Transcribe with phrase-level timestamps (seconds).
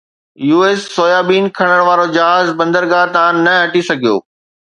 [0.49, 4.17] U S soybean کڻڻ وارو جهاز بندرگاهه تان نه هٽي سگهيو